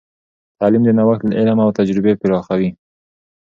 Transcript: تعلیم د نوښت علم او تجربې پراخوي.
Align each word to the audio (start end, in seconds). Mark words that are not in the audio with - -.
تعلیم 0.59 0.83
د 0.85 0.89
نوښت 0.97 1.21
علم 1.39 1.57
او 1.65 1.69
تجربې 1.79 2.13
پراخوي. 2.21 2.69